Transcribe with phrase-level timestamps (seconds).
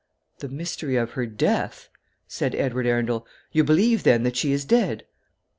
[0.39, 1.89] "The mystery of her death?"
[2.27, 5.03] said Edward Arundel; "you believe, then, that she is dead?"